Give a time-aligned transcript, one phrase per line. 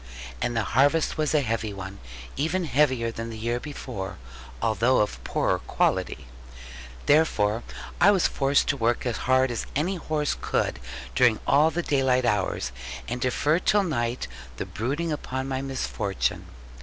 [0.41, 1.99] And the harvest was a heavy one,
[2.35, 4.17] even heavier than the year before,
[4.59, 6.25] although of poorer quality.
[7.05, 7.61] Therefore
[8.01, 10.79] was I forced to work as hard as any horse could
[11.13, 12.71] during all the daylight hours,
[13.07, 14.27] and defer till night
[14.57, 16.47] the brooding upon my misfortune.